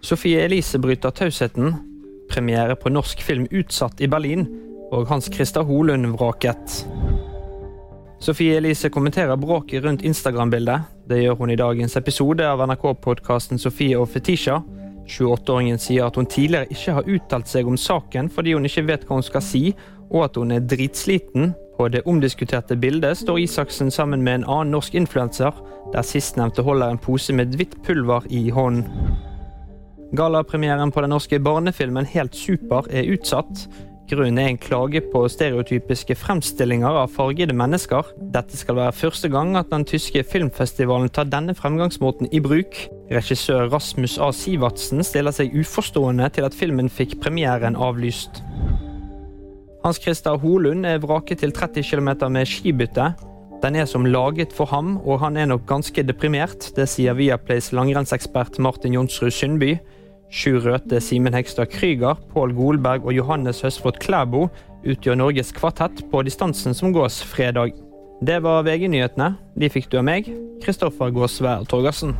[0.00, 1.74] Sofie Elise bryter tausheten.
[2.30, 4.46] Premiere på norsk film utsatt i Berlin.
[4.92, 6.84] Og Hans Christer Holund vraket.
[8.20, 10.80] Sofie Elise kommenterer bråket rundt Instagram-bildet.
[11.08, 14.60] Det gjør hun i dagens episode av NRK-podkasten Sofie og Fetisha.
[15.08, 19.06] 28-åringen sier at hun tidligere ikke har uttalt seg om saken fordi hun ikke vet
[19.08, 19.62] hva hun skal si,
[20.10, 21.54] og at hun er dritsliten.
[21.78, 25.54] På det omdiskuterte bildet står Isaksen sammen med en annen norsk influenser,
[25.92, 29.07] der sistnevnte holder en pose med hvitt pulver i hånden.
[30.16, 33.66] Gallapremieren på den norske barnefilmen Helt super er utsatt.
[34.08, 38.08] Grunnen er en klage på stereotypiske fremstillinger av fargede mennesker.
[38.32, 42.78] Dette skal være første gang at den tyske filmfestivalen tar denne fremgangsmåten i bruk.
[43.12, 44.30] Regissør Rasmus A.
[44.32, 48.40] Sivertsen stiller seg uforstående til at filmen fikk premieren avlyst.
[49.84, 53.12] Hans Christer Holund er vraket til 30 km med skibytte.
[53.62, 56.70] Den er som laget for ham, og han er nok ganske deprimert.
[56.76, 59.72] Det sier Viaplays langrennsekspert Martin Jonsrud Sundby.
[60.30, 64.46] Sjur Røthe, Simen Hegstad Krüger, Pål Golberg og Johannes Høsflot Klæbo
[64.86, 67.74] utgjør Norges kvartett på distansen som gås fredag.
[68.22, 69.32] Det var VG-nyhetene.
[69.58, 70.30] De fikk du av meg,
[70.62, 72.14] Kristoffer Gåsvær Torgersen.